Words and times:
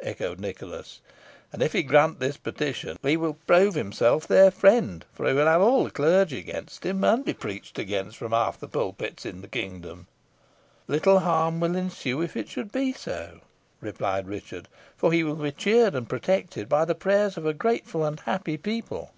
echoed 0.00 0.40
Nicholas; 0.40 1.00
"and 1.52 1.62
if 1.62 1.72
he 1.72 1.78
I 1.78 1.82
grant 1.82 2.18
this 2.18 2.36
petition 2.36 2.98
he 3.00 3.16
will 3.16 3.34
prove 3.46 3.74
himself 3.74 4.26
their 4.26 4.50
friend, 4.50 5.04
for 5.12 5.24
he 5.28 5.32
will 5.32 5.46
I 5.46 5.52
have 5.52 5.62
all 5.62 5.84
the 5.84 5.90
clergy 5.92 6.38
against 6.40 6.84
him, 6.84 7.04
and 7.04 7.18
will 7.18 7.26
be 7.26 7.32
preached 7.32 7.78
against 7.78 8.16
from 8.16 8.32
half 8.32 8.58
the 8.58 8.66
pulpits 8.66 9.24
in 9.24 9.40
the 9.40 9.46
kingdom." 9.46 10.08
"Little 10.88 11.20
harm 11.20 11.60
will 11.60 11.76
ensue 11.76 12.20
if 12.20 12.36
it 12.36 12.48
should 12.48 12.72
be 12.72 12.92
so," 12.92 13.38
replied 13.80 14.26
Richard; 14.26 14.66
"for 14.96 15.12
he 15.12 15.22
will 15.22 15.36
be 15.36 15.52
cheered 15.52 15.94
and 15.94 16.08
protected 16.08 16.68
by 16.68 16.84
the 16.84 16.96
prayers 16.96 17.36
of 17.36 17.46
a 17.46 17.54
grateful 17.54 18.04
and 18.04 18.18
happy 18.18 18.56
people." 18.56 19.12